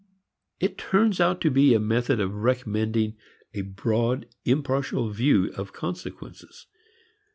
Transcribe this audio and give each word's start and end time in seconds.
It 0.59 0.79
turns 0.79 1.19
out 1.21 1.41
to 1.41 1.51
be 1.51 1.75
a 1.75 1.79
method 1.79 2.19
of 2.19 2.33
recommending 2.33 3.17
a 3.53 3.61
broad 3.61 4.27
impartial 4.45 5.11
view 5.11 5.51
of 5.55 5.73
consequences. 5.73 6.65